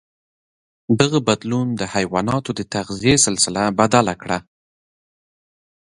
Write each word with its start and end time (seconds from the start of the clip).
دغه 0.99 1.17
بدلون 1.27 1.67
د 1.79 1.81
حیواناتو 1.93 2.49
د 2.55 2.61
تغذيې 2.75 3.15
سلسله 3.25 3.63
بدل 3.79 4.05
کړه. 4.21 4.39